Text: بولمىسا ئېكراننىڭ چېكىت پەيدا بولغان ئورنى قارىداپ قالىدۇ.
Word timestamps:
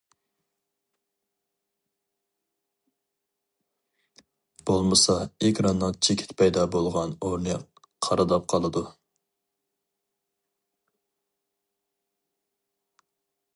بولمىسا 4.69 5.17
ئېكراننىڭ 5.45 6.01
چېكىت 6.07 6.33
پەيدا 6.41 6.65
بولغان 6.77 7.13
ئورنى 7.29 7.59
قارىداپ 8.07 8.49
قالىدۇ. 8.55 8.85